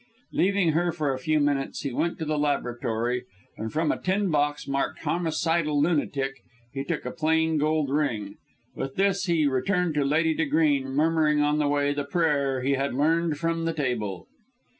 Leaving 0.31 0.71
her 0.71 0.91
for 0.91 1.13
a 1.13 1.19
few 1.19 1.39
minutes, 1.39 1.81
he 1.81 1.93
went 1.93 2.17
to 2.17 2.25
the 2.25 2.35
laboratory, 2.39 3.23
and 3.55 3.71
from 3.71 3.91
a 3.91 4.01
tin 4.01 4.31
box 4.31 4.67
marked 4.67 4.97
homicidal 5.01 5.79
lunatic, 5.79 6.41
he 6.73 6.83
took 6.83 7.05
a 7.05 7.11
plain, 7.11 7.59
gold 7.59 7.91
ring. 7.91 8.37
With 8.73 8.95
this 8.95 9.25
he 9.25 9.45
returned 9.45 9.93
to 9.93 10.03
Lady 10.03 10.33
De 10.33 10.45
Greene, 10.47 10.87
murmuring 10.89 11.41
on 11.43 11.59
the 11.59 11.67
way 11.67 11.93
the 11.93 12.03
prayer 12.03 12.61
he 12.63 12.71
had 12.71 12.95
learned 12.95 13.37
from 13.37 13.65
the 13.65 13.73
table. 13.73 14.25